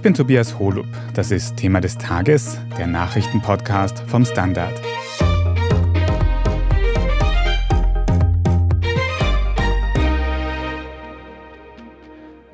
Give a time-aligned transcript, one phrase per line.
[0.00, 0.86] Ich bin Tobias Holub.
[1.12, 4.72] Das ist Thema des Tages, der Nachrichtenpodcast vom Standard.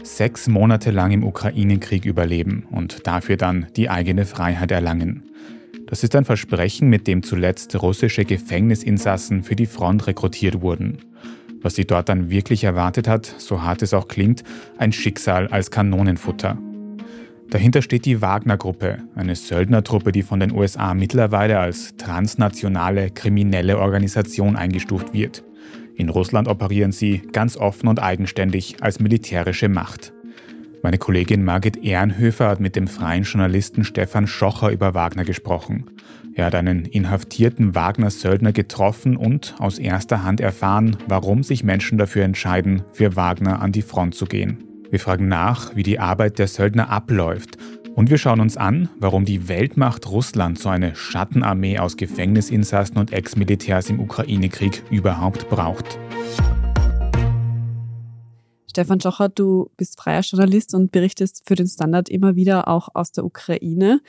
[0.02, 5.22] Sechs Monate lang im Ukraine-Krieg überleben und dafür dann die eigene Freiheit erlangen.
[5.86, 10.98] Das ist ein Versprechen, mit dem zuletzt russische Gefängnisinsassen für die Front rekrutiert wurden.
[11.62, 14.42] Was sie dort dann wirklich erwartet hat, so hart es auch klingt,
[14.78, 16.58] ein Schicksal als Kanonenfutter.
[17.50, 24.56] Dahinter steht die Wagner-Gruppe, eine Söldnertruppe, die von den USA mittlerweile als transnationale kriminelle Organisation
[24.56, 25.44] eingestuft wird.
[25.94, 30.12] In Russland operieren sie ganz offen und eigenständig als militärische Macht.
[30.82, 35.86] Meine Kollegin Margit Ehrenhöfer hat mit dem freien Journalisten Stefan Schocher über Wagner gesprochen.
[36.34, 42.24] Er hat einen inhaftierten Wagner-Söldner getroffen und aus erster Hand erfahren, warum sich Menschen dafür
[42.24, 44.65] entscheiden, für Wagner an die Front zu gehen.
[44.90, 47.58] Wir fragen nach, wie die Arbeit der Söldner abläuft
[47.96, 53.12] und wir schauen uns an, warum die Weltmacht Russland so eine Schattenarmee aus Gefängnisinsassen und
[53.12, 55.98] Ex-Militärs im Ukraine-Krieg überhaupt braucht.
[58.70, 63.10] Stefan Schocher, du bist freier Journalist und berichtest für den Standard immer wieder auch aus
[63.10, 64.00] der Ukraine.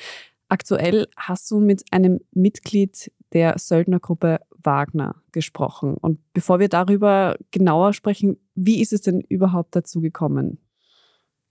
[0.47, 5.95] Aktuell hast du mit einem Mitglied der Söldnergruppe Wagner gesprochen.
[5.95, 10.59] Und bevor wir darüber genauer sprechen, wie ist es denn überhaupt dazu gekommen?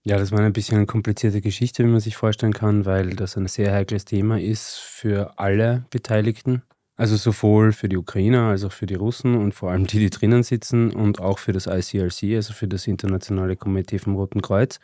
[0.07, 3.35] Ja, das war ein bisschen eine komplizierte Geschichte, wie man sich vorstellen kann, weil das
[3.35, 6.61] ein sehr heikles Thema ist für alle Beteiligten.
[6.95, 10.09] Also sowohl für die Ukrainer als auch für die Russen und vor allem die, die
[10.09, 14.79] drinnen sitzen und auch für das ICRC, also für das Internationale Komitee vom Roten Kreuz.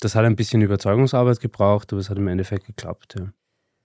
[0.00, 3.14] Das hat ein bisschen Überzeugungsarbeit gebraucht, aber es hat im Endeffekt geklappt.
[3.16, 3.32] Ja.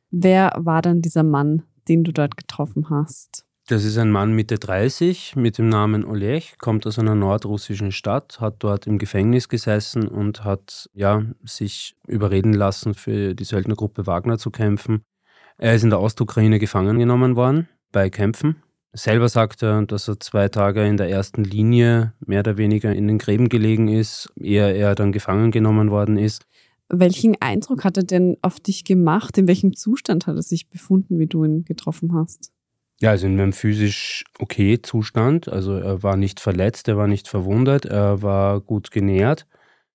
[0.10, 3.46] Wer war dann dieser Mann, den du dort getroffen hast?
[3.70, 8.42] Das ist ein Mann Mitte 30 mit dem Namen Oleg, kommt aus einer nordrussischen Stadt,
[8.42, 14.40] hat dort im Gefängnis gesessen und hat ja, sich überreden lassen, für die Söldnergruppe Wagner
[14.40, 15.04] zu kämpfen.
[15.60, 18.56] Er ist in der Ostukraine gefangen genommen worden bei Kämpfen.
[18.94, 23.08] Selber sagt er, dass er zwei Tage in der ersten Linie mehr oder weniger in
[23.08, 26.48] den Gräben gelegen ist, ehe er dann gefangen genommen worden ist.
[26.88, 29.38] Welchen Eindruck hat er denn auf dich gemacht?
[29.38, 32.52] In welchem Zustand hat er sich befunden, wie du ihn getroffen hast?
[33.02, 35.48] Ja, also in einem physisch okay Zustand.
[35.48, 39.46] Also er war nicht verletzt, er war nicht verwundet, er war gut genährt.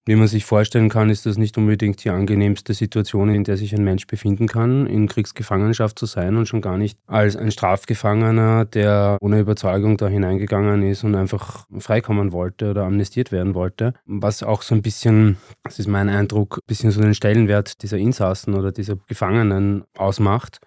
[0.06, 3.74] Wie man sich vorstellen kann, ist das nicht unbedingt die angenehmste Situation, in der sich
[3.74, 8.66] ein Mensch befinden kann, in Kriegsgefangenschaft zu sein und schon gar nicht als ein Strafgefangener,
[8.66, 13.94] der ohne Überzeugung da hineingegangen ist und einfach freikommen wollte oder amnestiert werden wollte.
[14.04, 17.96] Was auch so ein bisschen, das ist mein Eindruck, ein bisschen so den Stellenwert dieser
[17.96, 20.60] Insassen oder dieser Gefangenen ausmacht.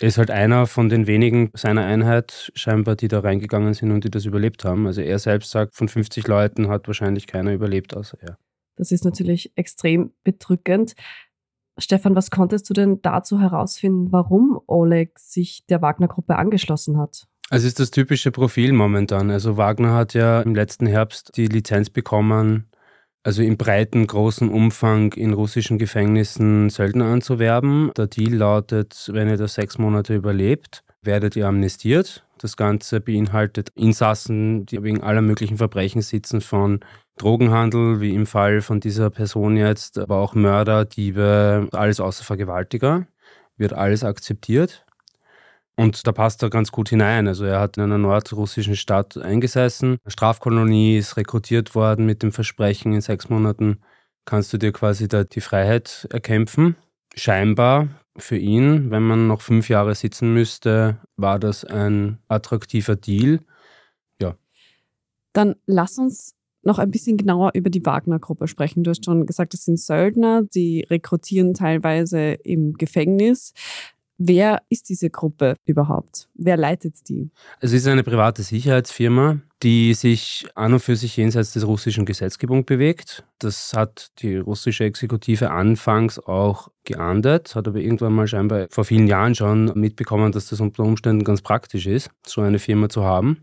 [0.00, 4.02] Er ist halt einer von den wenigen seiner Einheit scheinbar, die da reingegangen sind und
[4.02, 4.86] die das überlebt haben.
[4.86, 8.38] Also er selbst sagt, von 50 Leuten hat wahrscheinlich keiner überlebt außer er.
[8.76, 10.94] Das ist natürlich extrem bedrückend.
[11.76, 17.26] Stefan, was konntest du denn dazu herausfinden, warum Oleg sich der Wagner-Gruppe angeschlossen hat?
[17.50, 19.30] Also ist das typische Profil momentan.
[19.30, 22.69] Also Wagner hat ja im letzten Herbst die Lizenz bekommen,
[23.22, 27.90] also im breiten, großen Umfang in russischen Gefängnissen Söldner anzuwerben.
[27.96, 32.26] Der Deal lautet, wenn ihr das sechs Monate überlebt, werdet ihr amnestiert.
[32.38, 36.80] Das Ganze beinhaltet Insassen, die wegen aller möglichen Verbrechen sitzen, von
[37.18, 43.06] Drogenhandel, wie im Fall von dieser Person jetzt, aber auch Mörder, Diebe, alles außer Vergewaltiger,
[43.58, 44.86] wird alles akzeptiert.
[45.80, 47.26] Und da passt er ganz gut hinein.
[47.26, 49.96] Also er hat in einer nordrussischen Stadt eingesessen.
[50.06, 53.80] Strafkolonie ist rekrutiert worden mit dem Versprechen, in sechs Monaten
[54.26, 56.76] kannst du dir quasi da die Freiheit erkämpfen.
[57.14, 63.40] Scheinbar für ihn, wenn man noch fünf Jahre sitzen müsste, war das ein attraktiver Deal.
[64.20, 64.36] Ja.
[65.32, 68.84] Dann lass uns noch ein bisschen genauer über die Wagner-Gruppe sprechen.
[68.84, 73.54] Du hast schon gesagt, das sind Söldner, die rekrutieren teilweise im Gefängnis.
[74.22, 76.28] Wer ist diese Gruppe überhaupt?
[76.34, 77.30] Wer leitet die?
[77.58, 82.66] Es ist eine private Sicherheitsfirma, die sich an und für sich jenseits des russischen Gesetzgebung
[82.66, 83.24] bewegt.
[83.38, 89.06] Das hat die russische Exekutive anfangs auch geahndet, hat aber irgendwann mal scheinbar vor vielen
[89.06, 93.42] Jahren schon mitbekommen, dass das unter Umständen ganz praktisch ist, so eine Firma zu haben.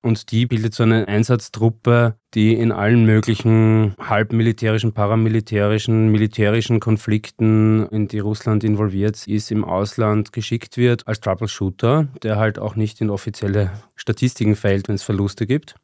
[0.00, 8.06] Und die bildet so eine Einsatztruppe, die in allen möglichen halbmilitärischen, paramilitärischen, militärischen Konflikten, in
[8.06, 13.10] die Russland involviert ist, im Ausland geschickt wird als Troubleshooter, der halt auch nicht in
[13.10, 15.74] offizielle Statistiken fällt, wenn es Verluste gibt.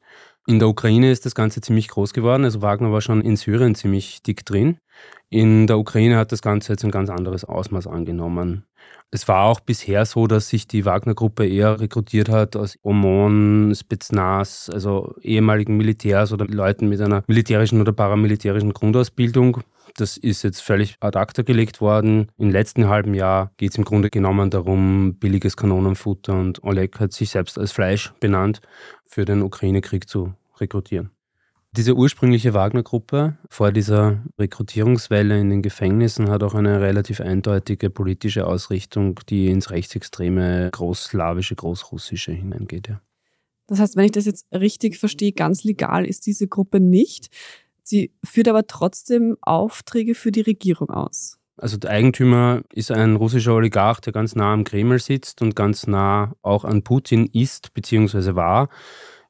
[0.47, 2.45] In der Ukraine ist das Ganze ziemlich groß geworden.
[2.45, 4.77] Also Wagner war schon in Syrien ziemlich dick drin.
[5.31, 8.67] In der Ukraine hat das Ganze jetzt ein ganz anderes Ausmaß angenommen.
[9.11, 14.71] Es war auch bisher so, dass sich die Wagner-Gruppe eher rekrutiert hat aus OMON, Spetsnaz,
[14.73, 19.63] also ehemaligen Militärs oder Leuten mit einer militärischen oder paramilitärischen Grundausbildung.
[19.97, 22.27] Das ist jetzt völlig ad acta gelegt worden.
[22.37, 27.13] Im letzten halben Jahr geht es im Grunde genommen darum, billiges Kanonenfutter und Oleg hat
[27.13, 28.61] sich selbst als Fleisch benannt,
[29.07, 31.11] für den Ukraine-Krieg zu rekrutieren.
[31.77, 38.47] Diese ursprüngliche Wagner-Gruppe vor dieser Rekrutierungswelle in den Gefängnissen hat auch eine relativ eindeutige politische
[38.47, 42.89] Ausrichtung, die ins rechtsextreme, großslawische, großrussische hineingeht.
[42.89, 43.01] Ja.
[43.67, 47.29] Das heißt, wenn ich das jetzt richtig verstehe, ganz legal ist diese Gruppe nicht.
[47.85, 51.39] Sie führt aber trotzdem Aufträge für die Regierung aus.
[51.57, 55.87] Also der Eigentümer ist ein russischer Oligarch, der ganz nah am Kreml sitzt und ganz
[55.87, 58.35] nah auch an Putin ist bzw.
[58.35, 58.69] war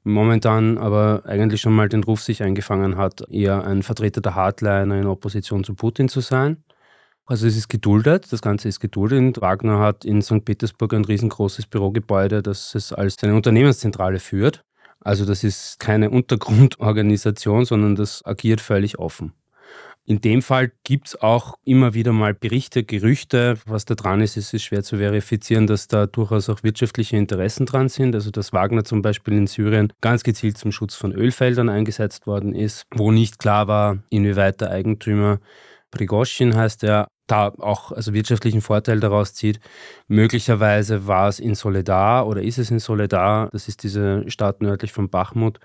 [0.04, 5.00] momentan aber eigentlich schon mal den Ruf sich eingefangen hat, eher ein Vertreter der Hardliner
[5.00, 6.62] in Opposition zu Putin zu sein.
[7.26, 9.40] Also es ist geduldet, das Ganze ist geduldet.
[9.40, 10.44] Wagner hat in St.
[10.44, 14.62] Petersburg ein riesengroßes Bürogebäude, das es als seine Unternehmenszentrale führt.
[15.04, 19.32] Also das ist keine Untergrundorganisation, sondern das agiert völlig offen.
[20.06, 23.56] In dem Fall gibt es auch immer wieder mal Berichte, Gerüchte.
[23.64, 27.64] Was da dran ist, ist es schwer zu verifizieren, dass da durchaus auch wirtschaftliche Interessen
[27.64, 28.14] dran sind.
[28.14, 32.54] Also dass Wagner zum Beispiel in Syrien ganz gezielt zum Schutz von Ölfeldern eingesetzt worden
[32.54, 35.38] ist, wo nicht klar war, inwieweit der Eigentümer
[35.90, 39.60] Prigozhin heißt er, da auch also wirtschaftlichen Vorteil daraus zieht.
[40.08, 44.92] Möglicherweise war es in Soledar oder ist es in Soledar, das ist diese Stadt nördlich
[44.92, 45.58] von Bachmut,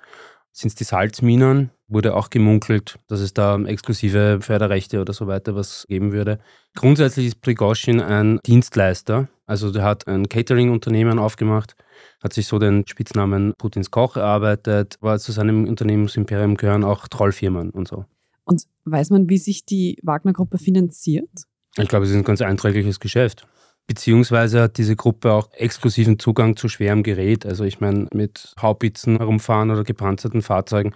[0.51, 5.55] sind es die Salzminen, wurde auch gemunkelt, dass es da exklusive Förderrechte oder so weiter
[5.55, 6.39] was geben würde.
[6.75, 11.75] Grundsätzlich ist Prigozhin ein Dienstleister, also der hat ein Catering-Unternehmen aufgemacht,
[12.21, 17.69] hat sich so den Spitznamen Putins Koch erarbeitet, war zu seinem Unternehmensimperium gehören auch Trollfirmen
[17.71, 18.05] und so.
[18.45, 21.29] Und weiß man, wie sich die Wagner-Gruppe finanziert?
[21.77, 23.47] Ich glaube, es ist ein ganz einträgliches Geschäft.
[23.87, 27.45] Beziehungsweise hat diese Gruppe auch exklusiven Zugang zu schwerem Gerät.
[27.45, 30.93] Also ich meine, mit Haubitzen herumfahren oder gepanzerten Fahrzeugen.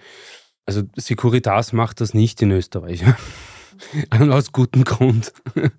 [0.65, 3.03] Also Securitas macht das nicht in Österreich.
[4.11, 5.33] Aus gutem Grund.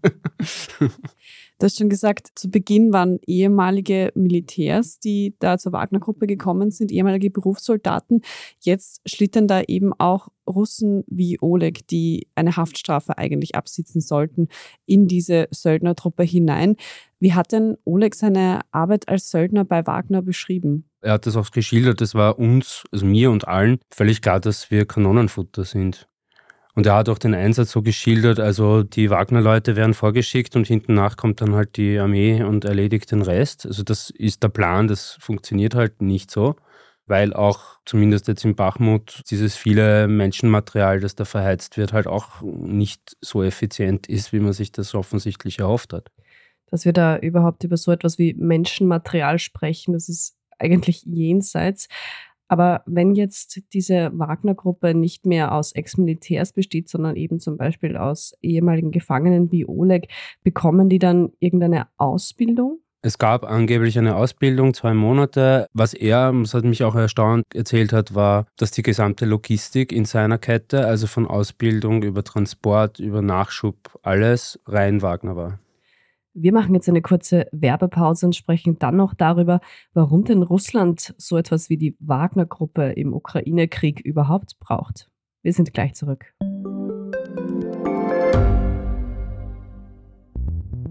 [1.58, 6.90] Du hast schon gesagt, zu Beginn waren ehemalige Militärs, die da zur Wagner-Gruppe gekommen sind,
[6.90, 8.22] ehemalige Berufssoldaten.
[8.60, 14.48] Jetzt schlittern da eben auch Russen wie Oleg, die eine Haftstrafe eigentlich absitzen sollten,
[14.84, 16.76] in diese Söldnertruppe hinein.
[17.20, 20.90] Wie hat denn Oleg seine Arbeit als Söldner bei Wagner beschrieben?
[21.00, 24.70] Er hat das auch geschildert, es war uns, also mir und allen, völlig klar, dass
[24.70, 26.08] wir Kanonenfutter sind.
[26.74, 30.94] Und er hat auch den Einsatz so geschildert, also die Wagner-Leute werden vorgeschickt und hinten
[30.94, 33.64] nach kommt dann halt die Armee und erledigt den Rest.
[33.64, 36.56] Also das ist der Plan, das funktioniert halt nicht so,
[37.06, 42.42] weil auch zumindest jetzt in Bachmut dieses viele Menschenmaterial, das da verheizt wird, halt auch
[42.42, 46.10] nicht so effizient ist, wie man sich das offensichtlich erhofft hat.
[46.70, 51.88] Dass wir da überhaupt über so etwas wie Menschenmaterial sprechen, das ist eigentlich jenseits.
[52.54, 58.32] Aber wenn jetzt diese Wagner-Gruppe nicht mehr aus Ex-Militärs besteht, sondern eben zum Beispiel aus
[58.42, 60.06] ehemaligen Gefangenen wie Oleg,
[60.44, 62.78] bekommen die dann irgendeine Ausbildung?
[63.02, 65.66] Es gab angeblich eine Ausbildung, zwei Monate.
[65.72, 70.04] Was er, das hat mich auch erstaunt, erzählt hat, war, dass die gesamte Logistik in
[70.04, 75.58] seiner Kette, also von Ausbildung über Transport, über Nachschub, alles rein Wagner war.
[76.36, 79.60] Wir machen jetzt eine kurze Werbepause und sprechen dann noch darüber,
[79.92, 85.08] warum denn Russland so etwas wie die Wagner-Gruppe im Ukraine-Krieg überhaupt braucht.
[85.42, 86.34] Wir sind gleich zurück.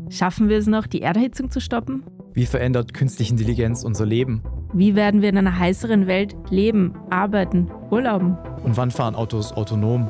[0.10, 2.06] Schaffen wir es noch, die Erderhitzung zu stoppen?
[2.34, 4.44] Wie verändert künstliche Intelligenz unser Leben?
[4.74, 8.38] Wie werden wir in einer heißeren Welt leben, arbeiten, urlauben?
[8.64, 10.10] Und wann fahren Autos autonom?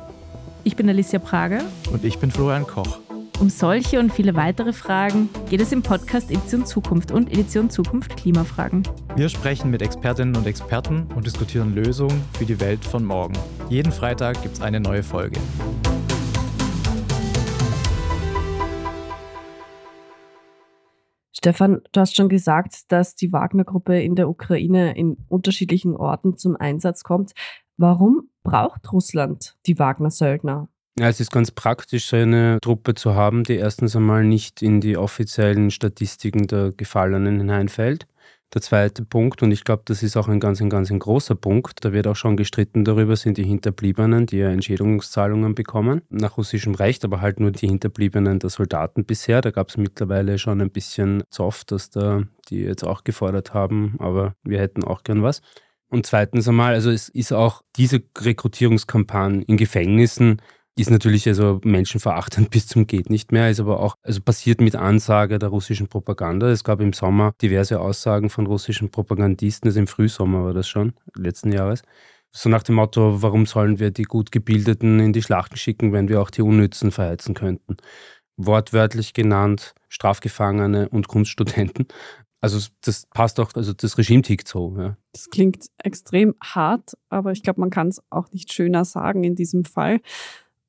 [0.64, 1.62] Ich bin Alicia Prager.
[1.92, 3.00] Und ich bin Florian Koch.
[3.44, 8.16] Um solche und viele weitere Fragen geht es im Podcast Edition Zukunft und Edition Zukunft
[8.16, 8.84] Klimafragen.
[9.18, 13.34] Wir sprechen mit Expertinnen und Experten und diskutieren Lösungen für die Welt von morgen.
[13.68, 15.38] Jeden Freitag gibt es eine neue Folge.
[21.34, 26.56] Stefan, du hast schon gesagt, dass die Wagner-Gruppe in der Ukraine in unterschiedlichen Orten zum
[26.56, 27.34] Einsatz kommt.
[27.76, 30.70] Warum braucht Russland die Wagner-Söldner?
[31.00, 34.96] Ja, es ist ganz praktisch, eine Truppe zu haben, die erstens einmal nicht in die
[34.96, 38.06] offiziellen Statistiken der Gefallenen hineinfällt.
[38.54, 41.34] Der zweite Punkt, und ich glaube, das ist auch ein ganz, ein ganz ein großer
[41.34, 46.38] Punkt, da wird auch schon gestritten darüber, sind die Hinterbliebenen, die ja Entschädigungszahlungen bekommen, nach
[46.38, 49.42] russischem Recht, aber halt nur die Hinterbliebenen der Soldaten bisher.
[49.42, 53.96] Da gab es mittlerweile schon ein bisschen Zoff, dass da die jetzt auch gefordert haben,
[53.98, 55.42] aber wir hätten auch gern was.
[55.90, 60.40] Und zweitens einmal, also es ist auch diese Rekrutierungskampagne in Gefängnissen
[60.78, 64.76] ist natürlich also menschenverachtend bis zum geht nicht mehr, ist aber auch also passiert mit
[64.76, 66.50] Ansage der russischen Propaganda.
[66.50, 70.94] Es gab im Sommer diverse Aussagen von russischen Propagandisten, also im Frühsommer war das schon,
[71.16, 71.84] letzten Jahres.
[72.32, 76.10] So nach dem Motto, warum sollen wir die gut Gebildeten in die Schlachten schicken, wenn
[76.10, 77.78] wir auch die Unnützen verheizen könnten?
[78.38, 81.86] Wortwörtlich genannt Strafgefangene und Kunststudenten.
[82.42, 84.76] Also das passt auch, also das Regime tickt so.
[84.78, 84.98] Ja.
[85.14, 89.36] Das klingt extrem hart, aber ich glaube, man kann es auch nicht schöner sagen in
[89.36, 90.02] diesem Fall.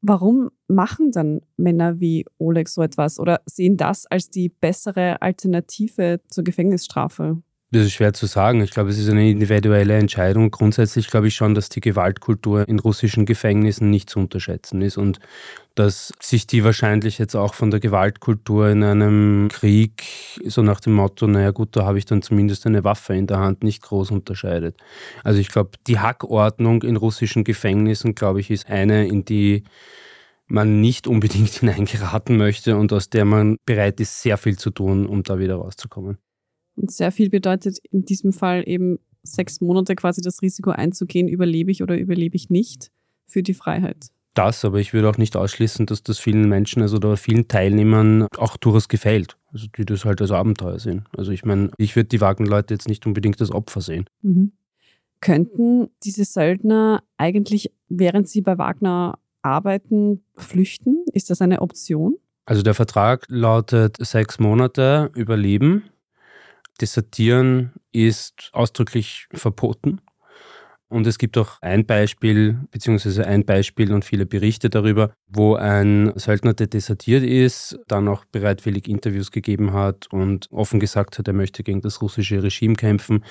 [0.06, 6.20] Warum machen dann Männer wie Oleg so etwas oder sehen das als die bessere Alternative
[6.28, 7.42] zur Gefängnisstrafe?
[7.74, 8.62] Das ist schwer zu sagen.
[8.62, 10.52] Ich glaube, es ist eine individuelle Entscheidung.
[10.52, 15.18] Grundsätzlich glaube ich schon, dass die Gewaltkultur in russischen Gefängnissen nicht zu unterschätzen ist und
[15.74, 20.04] dass sich die wahrscheinlich jetzt auch von der Gewaltkultur in einem Krieg,
[20.44, 23.40] so nach dem Motto, naja gut, da habe ich dann zumindest eine Waffe in der
[23.40, 24.76] Hand, nicht groß unterscheidet.
[25.24, 29.64] Also ich glaube, die Hackordnung in russischen Gefängnissen, glaube ich, ist eine, in die
[30.46, 35.06] man nicht unbedingt hineingeraten möchte und aus der man bereit ist, sehr viel zu tun,
[35.06, 36.18] um da wieder rauszukommen.
[36.76, 41.70] Und sehr viel bedeutet in diesem Fall eben sechs Monate quasi das Risiko einzugehen, überlebe
[41.70, 42.90] ich oder überlebe ich nicht
[43.26, 44.08] für die Freiheit.
[44.34, 48.26] Das, aber ich würde auch nicht ausschließen, dass das vielen Menschen, also oder vielen Teilnehmern
[48.36, 49.36] auch durchaus gefällt.
[49.52, 51.04] Also die das halt als Abenteuer sehen.
[51.16, 54.06] Also ich meine, ich würde die Wagner-Leute jetzt nicht unbedingt als Opfer sehen.
[54.22, 54.52] Mhm.
[55.20, 61.04] Könnten diese Söldner eigentlich, während sie bei Wagner arbeiten, flüchten?
[61.12, 62.16] Ist das eine Option?
[62.44, 65.84] Also der Vertrag lautet sechs Monate Überleben
[66.80, 70.00] Desertieren ist ausdrücklich verboten.
[70.88, 76.12] Und es gibt auch ein Beispiel, beziehungsweise ein Beispiel und viele Berichte darüber, wo ein
[76.14, 81.34] Söldner, der desertiert ist, dann auch bereitwillig Interviews gegeben hat und offen gesagt hat, er
[81.34, 83.24] möchte gegen das russische Regime kämpfen,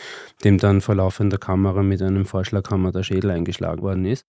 [0.43, 4.25] dem dann vor laufender Kamera mit einem Vorschlaghammer der Schädel eingeschlagen worden ist.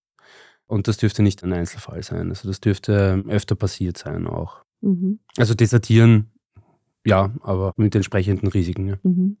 [0.67, 2.29] Und das dürfte nicht ein Einzelfall sein.
[2.29, 4.63] Also das dürfte öfter passiert sein auch.
[4.81, 5.19] Mhm.
[5.37, 6.31] Also desertieren
[7.05, 8.87] ja, aber mit entsprechenden Risiken.
[8.87, 8.95] Ja.
[9.03, 9.37] Mhm.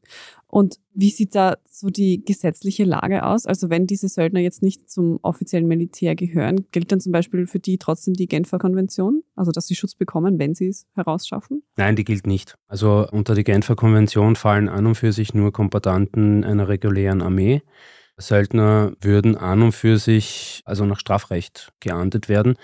[0.47, 3.45] Und wie sieht da so die gesetzliche Lage aus?
[3.45, 7.59] Also wenn diese Söldner jetzt nicht zum offiziellen Militär gehören, gilt dann zum Beispiel für
[7.59, 9.23] die trotzdem die Genfer Konvention?
[9.35, 11.63] Also dass sie Schutz bekommen, wenn sie es herausschaffen?
[11.75, 12.55] Nein, die gilt nicht.
[12.67, 17.61] Also unter die Genfer Konvention fallen an und für sich nur Kombatanten einer regulären Armee.
[18.17, 22.55] Söldner würden an und für sich also nach Strafrecht geahndet werden.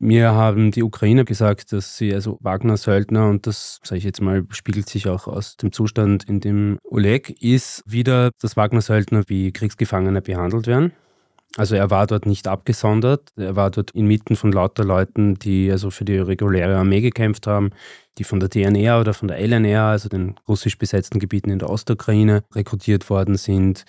[0.00, 4.44] Mir haben die Ukrainer gesagt, dass sie also Wagner-Söldner, und das sage ich jetzt mal,
[4.50, 10.22] spiegelt sich auch aus dem Zustand, in dem Oleg ist, wieder, dass Wagner-Söldner wie Kriegsgefangene
[10.22, 10.92] behandelt werden.
[11.56, 15.90] Also er war dort nicht abgesondert, er war dort inmitten von lauter Leuten, die also
[15.90, 17.70] für die reguläre Armee gekämpft haben,
[18.18, 21.70] die von der DNR oder von der LNR, also den russisch besetzten Gebieten in der
[21.70, 23.84] Ostukraine, rekrutiert worden sind.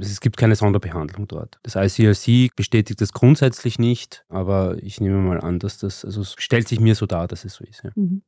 [0.00, 1.58] Es gibt keine Sonderbehandlung dort.
[1.62, 6.34] Das ICRC bestätigt das grundsätzlich nicht, aber ich nehme mal an, dass das, also es
[6.38, 7.84] stellt sich mir so dar, dass es so ist.
[7.84, 7.90] Ja.
[7.94, 8.22] Mhm.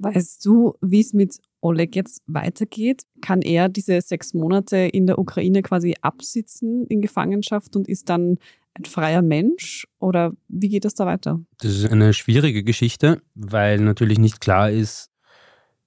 [0.00, 3.02] Weißt du, wie es mit Oleg jetzt weitergeht?
[3.20, 8.38] Kann er diese sechs Monate in der Ukraine quasi absitzen in Gefangenschaft und ist dann
[8.74, 9.86] ein freier Mensch?
[9.98, 11.40] Oder wie geht das da weiter?
[11.58, 15.07] Das ist eine schwierige Geschichte, weil natürlich nicht klar ist,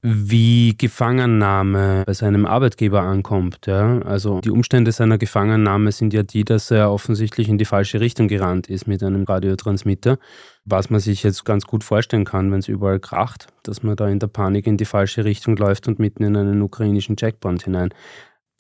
[0.03, 3.67] wie Gefangennahme bei seinem Arbeitgeber ankommt.
[3.67, 4.00] Ja?
[4.00, 8.27] Also die Umstände seiner Gefangennahme sind ja die, dass er offensichtlich in die falsche Richtung
[8.27, 10.17] gerannt ist mit einem Radiotransmitter,
[10.65, 14.08] was man sich jetzt ganz gut vorstellen kann, wenn es überall kracht, dass man da
[14.10, 17.93] in der Panik in die falsche Richtung läuft und mitten in einen ukrainischen Checkpoint hinein.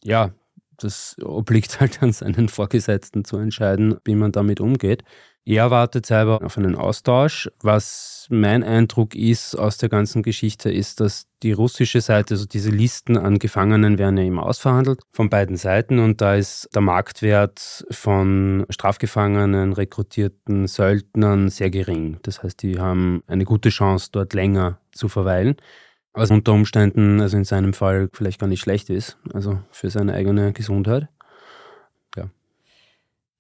[0.03, 0.31] Ja,
[0.83, 5.03] das obliegt halt an seinen Vorgesetzten zu entscheiden, wie man damit umgeht.
[5.43, 7.49] Er wartet selber auf einen Austausch.
[7.61, 12.69] Was mein Eindruck ist aus der ganzen Geschichte, ist, dass die russische Seite, also diese
[12.69, 17.83] Listen an Gefangenen werden ja immer ausverhandelt von beiden Seiten und da ist der Marktwert
[17.89, 22.19] von Strafgefangenen, rekrutierten Söldnern sehr gering.
[22.21, 25.55] Das heißt, die haben eine gute Chance, dort länger zu verweilen.
[26.13, 30.13] Was unter Umständen, also in seinem Fall, vielleicht gar nicht schlecht ist, also für seine
[30.13, 31.07] eigene Gesundheit.
[32.17, 32.29] Ja.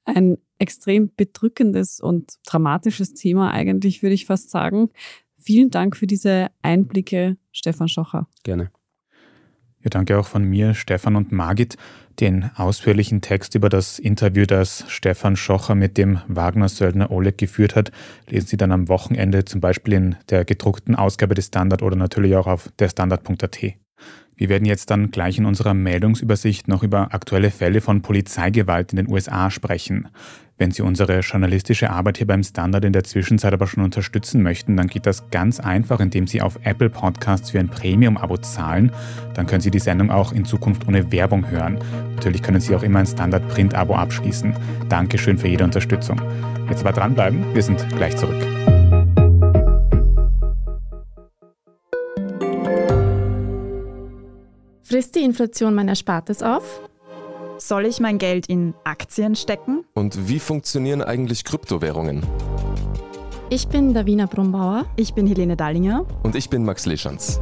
[0.05, 4.89] Ein extrem bedrückendes und dramatisches Thema eigentlich, würde ich fast sagen.
[5.37, 8.27] Vielen Dank für diese Einblicke, Stefan Schocher.
[8.43, 8.71] Gerne.
[9.83, 11.77] Ja, danke auch von mir, Stefan und Margit.
[12.19, 17.91] Den ausführlichen Text über das Interview, das Stefan Schocher mit dem Wagner-Söldner Oleg geführt hat,
[18.27, 22.35] lesen Sie dann am Wochenende zum Beispiel in der gedruckten Ausgabe des Standard oder natürlich
[22.35, 23.57] auch auf der Standard.at.
[24.41, 28.95] Wir werden jetzt dann gleich in unserer Meldungsübersicht noch über aktuelle Fälle von Polizeigewalt in
[28.95, 30.07] den USA sprechen.
[30.57, 34.75] Wenn Sie unsere journalistische Arbeit hier beim Standard in der Zwischenzeit aber schon unterstützen möchten,
[34.77, 38.91] dann geht das ganz einfach, indem Sie auf Apple Podcasts für ein Premium-Abo zahlen.
[39.35, 41.77] Dann können Sie die Sendung auch in Zukunft ohne Werbung hören.
[42.15, 44.55] Natürlich können Sie auch immer ein Standard-Print-Abo abschließen.
[44.89, 46.19] Dankeschön für jede Unterstützung.
[46.67, 48.80] Jetzt aber dranbleiben, wir sind gleich zurück.
[55.01, 56.79] Frisst die Inflation mein Erspartes auf?
[57.57, 59.83] Soll ich mein Geld in Aktien stecken?
[59.95, 62.21] Und wie funktionieren eigentlich Kryptowährungen?
[63.49, 64.85] Ich bin Davina Brumbauer.
[64.97, 66.05] Ich bin Helene Dallinger.
[66.21, 67.41] Und ich bin Max Leschanz.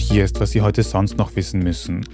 [0.00, 2.06] Und hier ist, was Sie heute sonst noch wissen müssen.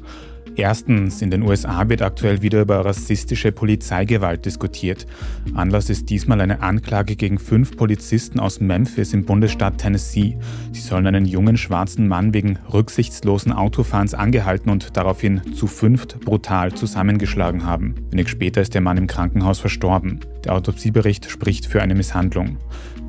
[0.56, 5.06] Erstens, in den USA wird aktuell wieder über rassistische Polizeigewalt diskutiert.
[5.54, 10.36] Anlass ist diesmal eine Anklage gegen fünf Polizisten aus Memphis im Bundesstaat Tennessee.
[10.72, 16.74] Sie sollen einen jungen schwarzen Mann wegen rücksichtslosen Autofahrens angehalten und daraufhin zu fünft brutal
[16.74, 17.94] zusammengeschlagen haben.
[18.10, 20.18] Wenig später ist der Mann im Krankenhaus verstorben.
[20.44, 22.56] Der Autopsiebericht spricht für eine Misshandlung.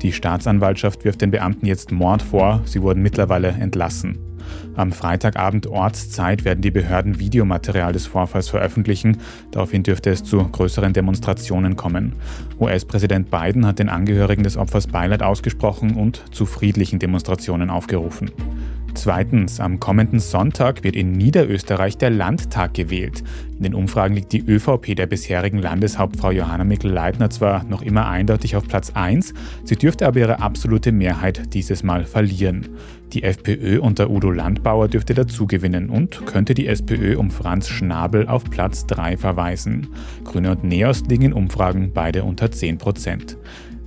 [0.02, 4.27] Die Staatsanwaltschaft wirft den Beamten jetzt Mord vor, sie wurden mittlerweile entlassen.
[4.76, 9.18] Am Freitagabend Ortszeit werden die Behörden Videomaterial des Vorfalls veröffentlichen.
[9.50, 12.14] Daraufhin dürfte es zu größeren Demonstrationen kommen.
[12.60, 18.30] US-Präsident Biden hat den Angehörigen des Opfers Beileid ausgesprochen und zu friedlichen Demonstrationen aufgerufen.
[19.00, 23.22] Zweitens, am kommenden Sonntag wird in Niederösterreich der Landtag gewählt.
[23.56, 28.56] In den Umfragen liegt die ÖVP der bisherigen Landeshauptfrau Johanna Mikl-Leitner zwar noch immer eindeutig
[28.56, 32.70] auf Platz 1, sie dürfte aber ihre absolute Mehrheit dieses Mal verlieren.
[33.12, 38.50] Die FPÖ unter Udo Landbauer dürfte dazugewinnen und könnte die SPÖ um Franz Schnabel auf
[38.50, 39.86] Platz 3 verweisen.
[40.24, 43.38] Grüne und Neos liegen in Umfragen beide unter 10 Prozent.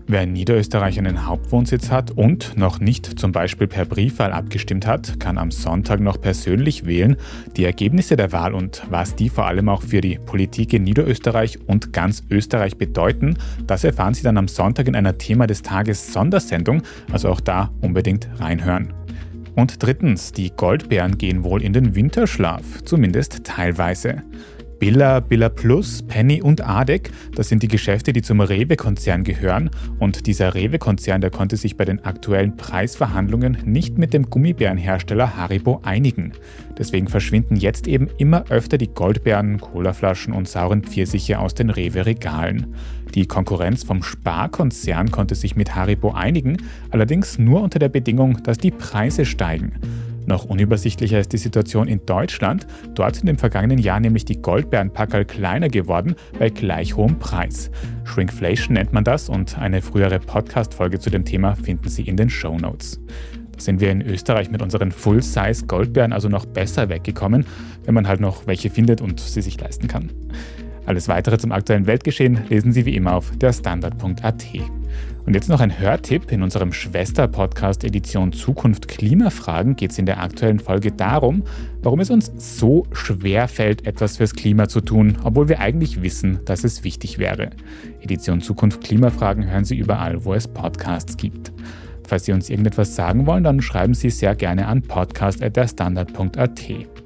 [0.07, 5.19] Wer in Niederösterreich einen Hauptwohnsitz hat und noch nicht zum Beispiel per Briefwahl abgestimmt hat,
[5.19, 7.15] kann am Sonntag noch persönlich wählen.
[7.55, 11.59] Die Ergebnisse der Wahl und was die vor allem auch für die Politik in Niederösterreich
[11.67, 16.11] und ganz Österreich bedeuten, das erfahren Sie dann am Sonntag in einer Thema des Tages
[16.11, 18.93] Sondersendung, also auch da unbedingt reinhören.
[19.55, 24.23] Und drittens, die Goldbären gehen wohl in den Winterschlaf, zumindest teilweise.
[24.81, 29.69] Billa, Billa Plus, Penny und Adek, das sind die Geschäfte, die zum Rewe-Konzern gehören.
[29.99, 35.81] Und dieser Rewe-Konzern, der konnte sich bei den aktuellen Preisverhandlungen nicht mit dem Gummibärenhersteller Haribo
[35.83, 36.31] einigen.
[36.79, 42.73] Deswegen verschwinden jetzt eben immer öfter die Goldbeeren, Colaflaschen und sauren Pfirsiche aus den Rewe-Regalen.
[43.13, 46.57] Die Konkurrenz vom Sparkonzern konnte sich mit Haribo einigen,
[46.89, 49.73] allerdings nur unter der Bedingung, dass die Preise steigen.
[50.31, 52.65] Noch unübersichtlicher ist die Situation in Deutschland.
[52.95, 57.69] Dort sind im vergangenen Jahr nämlich die Goldbeerenpackerl kleiner geworden bei gleich hohem Preis.
[58.05, 62.29] Shrinkflation nennt man das und eine frühere Podcast-Folge zu dem Thema finden Sie in den
[62.29, 63.01] Show Notes.
[63.57, 67.45] Sind wir in Österreich mit unseren Full-Size Goldbeeren also noch besser weggekommen,
[67.83, 70.13] wenn man halt noch welche findet und sie sich leisten kann.
[70.85, 74.45] Alles weitere zum aktuellen Weltgeschehen lesen Sie wie immer auf derstandard.at.
[75.25, 76.31] Und jetzt noch ein Hörtipp.
[76.31, 81.43] In unserem Schwester-Podcast Edition Zukunft Klimafragen geht es in der aktuellen Folge darum,
[81.81, 86.39] warum es uns so schwer fällt, etwas fürs Klima zu tun, obwohl wir eigentlich wissen,
[86.45, 87.51] dass es wichtig wäre.
[88.01, 91.51] Edition Zukunft Klimafragen hören Sie überall, wo es Podcasts gibt.
[92.07, 97.00] Falls Sie uns irgendetwas sagen wollen, dann schreiben Sie sehr gerne an podcast.derstandard.at.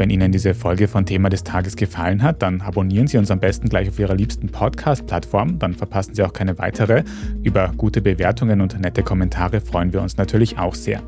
[0.00, 3.38] Wenn Ihnen diese Folge von Thema des Tages gefallen hat, dann abonnieren Sie uns am
[3.38, 7.04] besten gleich auf Ihrer liebsten Podcast-Plattform, dann verpassen Sie auch keine weitere.
[7.42, 11.02] Über gute Bewertungen und nette Kommentare freuen wir uns natürlich auch sehr.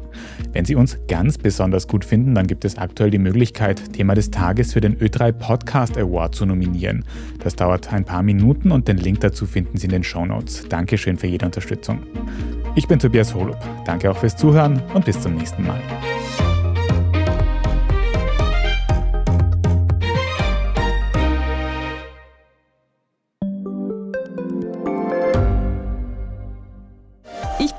[0.52, 4.30] Wenn Sie uns ganz besonders gut finden, dann gibt es aktuell die Möglichkeit, Thema des
[4.30, 7.02] Tages für den Ö3 Podcast Award zu nominieren.
[7.42, 10.66] Das dauert ein paar Minuten und den Link dazu finden Sie in den Show Notes.
[10.68, 12.00] Dankeschön für jede Unterstützung.
[12.74, 13.56] Ich bin Tobias Holub.
[13.86, 15.80] Danke auch fürs Zuhören und bis zum nächsten Mal.